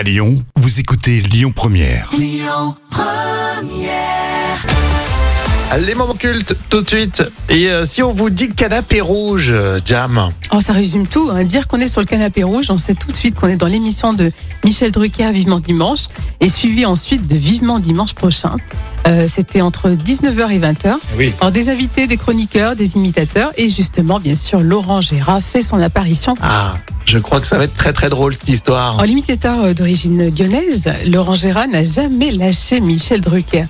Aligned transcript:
À 0.00 0.02
Lyon, 0.02 0.42
vous 0.56 0.80
écoutez 0.80 1.20
Lyon 1.20 1.52
Première. 1.54 2.10
Les 5.78 5.94
moments 5.94 6.14
cultes, 6.14 6.56
tout 6.70 6.80
de 6.80 6.88
suite. 6.88 7.22
Et 7.50 7.68
euh, 7.68 7.84
si 7.84 8.02
on 8.02 8.10
vous 8.10 8.30
dit 8.30 8.48
canapé 8.48 9.02
rouge, 9.02 9.50
euh, 9.50 9.78
Jam 9.84 10.30
Oh, 10.52 10.60
ça 10.60 10.72
résume 10.72 11.06
tout. 11.06 11.30
hein. 11.32 11.44
Dire 11.44 11.68
qu'on 11.68 11.76
est 11.78 11.86
sur 11.88 12.00
le 12.00 12.06
canapé 12.06 12.42
rouge, 12.42 12.66
on 12.70 12.78
sait 12.78 12.94
tout 12.94 13.10
de 13.12 13.16
suite 13.16 13.36
qu'on 13.36 13.46
est 13.46 13.56
dans 13.56 13.68
l'émission 13.68 14.12
de 14.12 14.32
Michel 14.64 14.90
Drucker, 14.90 15.30
Vivement 15.32 15.60
Dimanche, 15.60 16.06
et 16.40 16.48
suivi 16.48 16.84
ensuite 16.84 17.28
de 17.28 17.36
Vivement 17.36 17.78
Dimanche 17.78 18.14
prochain. 18.14 18.56
Euh, 19.06 19.28
C'était 19.28 19.60
entre 19.60 19.90
19h 19.90 20.50
et 20.50 20.58
20h. 20.58 20.94
Oui. 21.16 21.32
Alors, 21.40 21.52
des 21.52 21.70
invités, 21.70 22.08
des 22.08 22.16
chroniqueurs, 22.16 22.74
des 22.74 22.96
imitateurs, 22.96 23.52
et 23.56 23.68
justement, 23.68 24.18
bien 24.18 24.34
sûr, 24.34 24.60
Laurent 24.60 25.00
Gérard 25.00 25.40
fait 25.40 25.62
son 25.62 25.80
apparition. 25.80 26.34
Ah, 26.42 26.74
je 27.06 27.18
crois 27.18 27.40
que 27.40 27.46
ça 27.46 27.56
va 27.56 27.64
être 27.64 27.74
très 27.74 27.92
très 27.92 28.08
drôle 28.08 28.34
cette 28.34 28.48
histoire. 28.48 28.98
En 28.98 29.04
l'imitateur 29.04 29.72
d'origine 29.74 30.34
lyonnaise, 30.36 30.84
Laurent 31.06 31.34
Gérard 31.36 31.68
n'a 31.68 31.84
jamais 31.84 32.32
lâché 32.32 32.80
Michel 32.80 33.20
Drucker. 33.20 33.66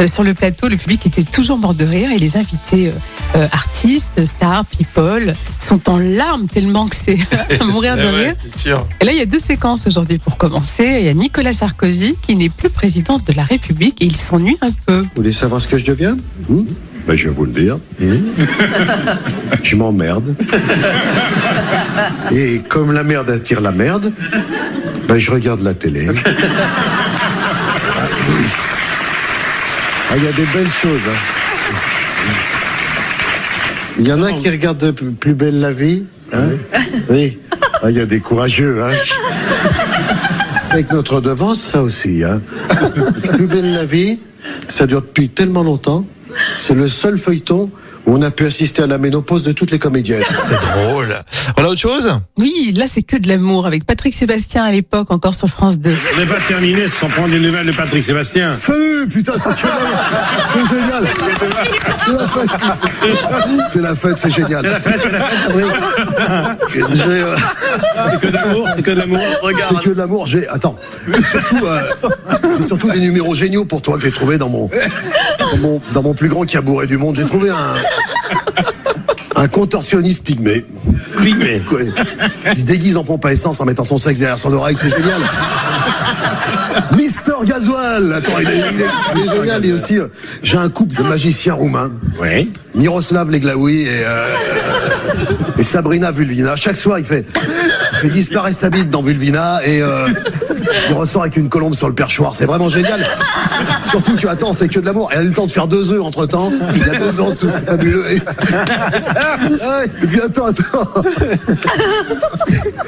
Euh, 0.00 0.08
sur 0.08 0.24
le 0.24 0.34
plateau, 0.34 0.66
le 0.66 0.76
public 0.76 1.06
était 1.06 1.22
toujours 1.22 1.58
mort 1.58 1.74
de 1.74 1.84
rire 1.84 2.10
et 2.10 2.18
les 2.18 2.36
invités 2.36 2.88
euh, 2.88 2.92
euh, 3.36 3.46
artistes, 3.52 4.24
stars, 4.24 4.64
people 4.66 5.34
sont 5.58 5.88
en 5.90 5.96
larmes 5.98 6.46
tellement 6.46 6.86
que 6.88 6.96
c'est 6.96 7.18
à 7.60 7.64
mourir 7.64 7.96
de 7.96 8.02
ouais, 8.02 8.24
rire. 8.26 8.34
sûr. 8.56 8.86
Et 9.00 9.04
là, 9.04 9.12
il 9.12 9.18
y 9.18 9.22
a 9.22 9.26
deux 9.26 9.38
séquences 9.38 9.86
aujourd'hui 9.86 10.18
pour 10.18 10.36
commencer. 10.36 10.84
Il 11.00 11.04
y 11.06 11.08
a 11.08 11.14
Nicolas 11.14 11.52
Sarkozy 11.52 12.16
qui 12.22 12.36
n'est 12.36 12.48
plus 12.50 12.70
président 12.70 13.18
de 13.18 13.32
la 13.32 13.42
République 13.44 14.00
et 14.02 14.06
il 14.06 14.16
s'ennuie 14.16 14.58
un 14.62 14.70
peu. 14.86 15.00
Vous 15.00 15.08
voulez 15.16 15.32
savoir 15.32 15.60
ce 15.60 15.68
que 15.68 15.78
je 15.78 15.84
deviens? 15.84 16.16
Hmm? 16.48 16.62
Ben, 17.06 17.16
Je 17.16 17.24
vais 17.28 17.34
vous 17.34 17.44
le 17.44 17.52
dire. 17.52 17.78
Hmm? 18.00 18.16
Je 19.62 19.76
m'emmerde. 19.76 20.34
Et 22.32 22.60
comme 22.68 22.92
la 22.92 23.02
merde 23.04 23.30
attire 23.30 23.60
la 23.60 23.72
merde, 23.72 24.12
ben, 25.08 25.18
je 25.18 25.30
regarde 25.30 25.60
la 25.60 25.74
télé. 25.74 26.08
Ah, 30.10 30.16
Il 30.16 30.24
y 30.24 30.28
a 30.28 30.32
des 30.32 30.44
belles 30.54 30.70
choses. 30.70 31.00
hein. 31.08 31.43
Il 33.98 34.08
y 34.08 34.12
en 34.12 34.22
a 34.22 34.32
qui 34.32 34.48
regardent 34.50 34.92
plus 34.92 35.34
belle 35.34 35.60
la 35.60 35.72
vie. 35.72 36.04
hein? 36.32 36.38
Oui. 37.08 37.38
Ah, 37.82 37.90
Il 37.90 37.96
y 37.96 38.00
a 38.00 38.06
des 38.06 38.20
courageux. 38.20 38.82
Hein? 38.82 38.92
C'est 40.64 40.74
avec 40.74 40.92
notre 40.92 41.20
devance, 41.20 41.60
ça 41.60 41.82
aussi. 41.82 42.24
Hein? 42.24 42.40
Plus 43.34 43.46
belle 43.46 43.72
la 43.72 43.84
vie, 43.84 44.18
ça 44.68 44.86
dure 44.86 45.02
depuis 45.02 45.28
tellement 45.28 45.62
longtemps. 45.62 46.04
C'est 46.58 46.74
le 46.74 46.88
seul 46.88 47.16
feuilleton 47.18 47.70
où 48.06 48.14
on 48.16 48.22
a 48.22 48.30
pu 48.30 48.46
assister 48.46 48.82
à 48.82 48.86
la 48.86 48.98
ménopause 48.98 49.42
de 49.42 49.52
toutes 49.52 49.70
les 49.70 49.78
comédiennes. 49.78 50.22
C'est 50.40 50.54
drôle. 50.60 51.16
On 51.56 51.64
a 51.64 51.68
autre 51.68 51.80
chose? 51.80 52.10
Oui, 52.38 52.72
là, 52.76 52.86
c'est 52.86 53.02
que 53.02 53.16
de 53.16 53.28
l'amour 53.28 53.66
avec 53.66 53.84
Patrick 53.84 54.14
Sébastien 54.14 54.64
à 54.64 54.70
l'époque, 54.70 55.10
encore 55.10 55.34
sur 55.34 55.48
France 55.48 55.78
2. 55.78 55.90
On 56.14 56.20
n'est 56.20 56.26
pas 56.26 56.40
terminé 56.46 56.82
sans 57.00 57.08
prendre 57.08 57.28
des 57.30 57.40
nouvelles 57.40 57.66
de 57.66 57.72
Patrick 57.72 58.04
Sébastien. 58.04 58.54
Salut, 58.54 59.08
putain, 59.08 59.32
c'est 59.34 59.50
C'est 60.52 60.68
génial. 60.74 61.04
C'est 62.04 62.12
la 62.12 62.28
fête. 62.28 62.50
C'est 63.72 63.80
la 63.82 63.94
fête, 63.96 64.18
c'est 64.18 64.30
génial. 64.30 64.64
C'est 64.64 64.70
la 64.70 64.80
fête, 64.80 65.00
c'est 65.02 65.12
la 65.12 65.20
fête. 65.20 65.38
Euh, 66.76 67.36
C'est 68.12 68.20
que 68.20 68.26
de 68.26 68.32
l'amour, 68.32 68.68
c'est 68.76 68.82
que 68.82 68.90
de 68.90 68.96
l'amour. 68.98 69.20
C'est 69.42 69.84
que 69.84 69.90
de 69.90 69.98
l'amour. 69.98 70.26
J'ai 70.26 70.48
attends. 70.48 70.76
Surtout, 71.30 71.66
euh, 71.66 71.80
surtout 72.66 72.90
des 72.90 73.00
numéros 73.00 73.34
géniaux 73.34 73.64
pour 73.64 73.82
toi 73.82 73.96
que 73.96 74.02
j'ai 74.02 74.12
trouvé 74.12 74.38
dans 74.38 74.48
mon, 74.48 74.68
dans 75.52 75.56
mon 75.58 75.80
dans 75.92 76.02
mon 76.02 76.14
plus 76.14 76.28
grand 76.28 76.44
caboret 76.44 76.86
du 76.86 76.96
monde. 76.98 77.16
J'ai 77.16 77.26
trouvé 77.26 77.50
un 77.50 77.74
un 79.36 79.48
contorsionniste 79.48 80.24
pygmée. 80.24 80.64
Pygmée. 81.22 81.62
Ouais. 81.72 81.86
Il 82.52 82.58
se 82.58 82.66
déguise 82.66 82.96
en 82.96 83.04
pompe 83.04 83.24
à 83.24 83.32
essence 83.32 83.60
en 83.60 83.64
mettant 83.64 83.84
son 83.84 83.98
sexe 83.98 84.18
derrière 84.18 84.38
son 84.38 84.52
oreille, 84.52 84.76
c'est 84.80 84.90
génial. 84.90 85.20
Mister 86.96 87.32
Gasoil 87.44 88.12
Attends, 88.12 88.38
il 88.40 88.48
est, 88.48 88.58
il 88.58 88.80
est- 88.80 88.84
il 89.16 89.20
est 89.22 89.28
génial. 89.28 89.64
Et 89.64 89.72
aussi, 89.72 89.98
euh, 89.98 90.06
j'ai 90.42 90.56
un 90.56 90.68
couple 90.68 90.96
de 90.96 91.02
magiciens 91.02 91.54
roumains. 91.54 91.90
Oui. 92.20 92.50
Miroslav 92.74 93.30
Leglaoui 93.30 93.82
et, 93.82 93.88
euh, 94.04 94.26
et 95.58 95.62
Sabrina 95.62 96.10
Vulvina. 96.10 96.56
Chaque 96.56 96.76
soir, 96.76 96.98
il 96.98 97.04
fait, 97.04 97.24
il 98.04 98.10
fait 98.10 98.14
disparaître 98.18 98.58
sa 98.58 98.70
bite 98.70 98.88
dans 98.88 99.02
Vulvina 99.02 99.60
et 99.64 99.80
euh, 99.82 100.06
il 100.88 100.94
ressort 100.94 101.22
avec 101.22 101.36
une 101.36 101.48
colombe 101.48 101.74
sur 101.74 101.88
le 101.88 101.94
perchoir. 101.94 102.34
C'est 102.34 102.44
vraiment 102.44 102.68
génial. 102.68 103.06
Surtout, 103.90 104.16
tu 104.16 104.28
attends, 104.28 104.52
c'est 104.52 104.68
que 104.68 104.80
de 104.80 104.84
l'amour. 104.84 105.10
Elle 105.12 105.18
a 105.18 105.22
eu 105.22 105.28
le 105.28 105.32
temps 105.32 105.46
de 105.46 105.52
faire 105.52 105.68
deux 105.68 105.92
œufs 105.92 106.02
entre 106.02 106.26
temps. 106.26 106.52
Il 106.74 106.86
y 106.86 106.90
a 106.90 106.98
deux 106.98 107.20
œufs 107.20 107.20
en 107.20 107.30
dessous, 107.30 107.48
c'est 107.50 107.64
fabuleux. 107.66 108.04
Et... 108.12 108.20
Ouais, 109.44 110.20
attends, 110.24 110.46
attends. 110.46 111.02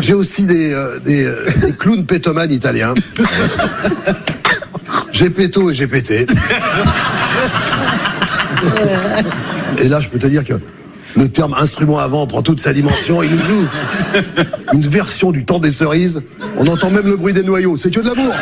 J'ai 0.00 0.14
aussi 0.14 0.42
des, 0.44 0.72
euh, 0.72 0.98
des, 1.00 1.24
euh, 1.24 1.46
des 1.60 1.72
clowns 1.72 2.04
pétomanes 2.04 2.50
italiens. 2.50 2.94
J'ai 5.12 5.30
péto 5.30 5.70
et 5.70 5.74
j'ai 5.74 5.86
pété. 5.86 6.26
Et 9.78 9.88
là, 9.88 10.00
je 10.00 10.08
peux 10.08 10.18
te 10.18 10.26
dire 10.26 10.44
que 10.44 10.54
le 11.16 11.28
terme 11.28 11.54
instrument 11.54 11.98
avant 11.98 12.26
prend 12.26 12.42
toute 12.42 12.60
sa 12.60 12.72
dimension. 12.72 13.22
Il 13.22 13.30
nous 13.30 13.38
joue 13.38 13.66
une 14.72 14.86
version 14.86 15.30
du 15.30 15.44
temps 15.44 15.58
des 15.58 15.70
cerises. 15.70 16.22
On 16.56 16.66
entend 16.66 16.90
même 16.90 17.06
le 17.06 17.16
bruit 17.16 17.32
des 17.32 17.42
noyaux. 17.42 17.76
C'est 17.76 17.90
que 17.90 18.00
de 18.00 18.08
l'amour. 18.08 18.34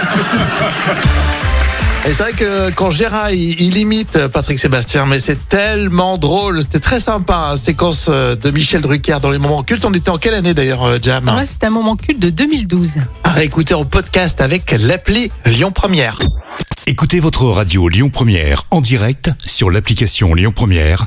Et 2.06 2.14
c'est 2.14 2.22
vrai 2.22 2.32
que 2.32 2.70
quand 2.70 2.88
Gérard 2.90 3.30
il, 3.30 3.60
il 3.60 3.76
imite 3.76 4.26
Patrick 4.28 4.58
Sébastien, 4.58 5.04
mais 5.04 5.18
c'est 5.18 5.48
tellement 5.48 6.16
drôle. 6.16 6.62
C'était 6.62 6.80
très 6.80 6.98
sympa, 6.98 7.50
hein, 7.52 7.56
séquence 7.58 8.06
euh, 8.08 8.34
de 8.34 8.50
Michel 8.50 8.80
Drucker 8.80 9.18
dans 9.20 9.30
les 9.30 9.36
moments 9.36 9.62
cultes. 9.62 9.84
On 9.84 9.92
était 9.92 10.08
en 10.08 10.16
quelle 10.16 10.32
année 10.32 10.54
d'ailleurs, 10.54 10.82
euh, 10.84 10.98
Jam 11.00 11.26
là, 11.26 11.42
c'est 11.44 11.62
un 11.62 11.70
moment 11.70 11.96
culte 11.96 12.18
de 12.18 12.30
2012. 12.30 12.96
À 13.22 13.32
réécouter 13.32 13.74
en 13.74 13.84
podcast 13.84 14.40
avec 14.40 14.74
l'appli 14.80 15.30
Lyon 15.44 15.72
Première. 15.72 16.18
Écoutez 16.86 17.20
votre 17.20 17.44
radio 17.44 17.86
Lyon 17.88 18.08
Première 18.08 18.64
en 18.70 18.80
direct 18.80 19.30
sur 19.44 19.70
l'application 19.70 20.34
Lyon 20.34 20.52
Première, 20.56 21.06